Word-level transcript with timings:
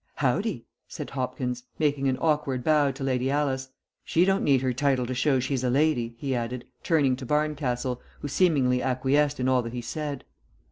"Howdy," 0.15 0.65
said 0.87 1.11
Hopkins, 1.11 1.61
making 1.77 2.07
an 2.07 2.17
awkward 2.19 2.63
bow 2.63 2.89
to 2.89 3.03
Lady 3.03 3.29
Alice. 3.29 3.69
"She 4.03 4.25
don't 4.25 4.43
need 4.43 4.63
her 4.63 4.73
title 4.73 5.05
to 5.05 5.13
show 5.13 5.39
she's 5.39 5.63
a 5.63 5.69
lady," 5.69 6.15
he 6.17 6.33
added, 6.33 6.65
turning 6.81 7.15
to 7.17 7.25
Barncastle, 7.27 8.01
who 8.21 8.27
seemingly 8.27 8.81
acquiesced 8.81 9.39
in 9.39 9.47
all 9.47 9.61
that 9.61 9.73
he 9.73 9.81
said. 9.83 10.23